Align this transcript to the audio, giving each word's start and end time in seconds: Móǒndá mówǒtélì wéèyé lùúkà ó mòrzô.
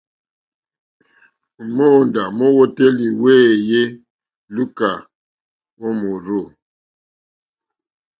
Móǒndá 1.75 2.23
mówǒtélì 2.37 3.07
wéèyé 3.21 3.81
lùúkà 4.53 4.91
ó 5.85 5.87
mòrzô. 5.99 6.41